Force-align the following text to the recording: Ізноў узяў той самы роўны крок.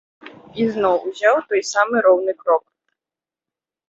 Ізноў 0.63 0.95
узяў 1.09 1.35
той 1.51 1.61
самы 1.71 1.97
роўны 2.05 2.33
крок. 2.41 2.63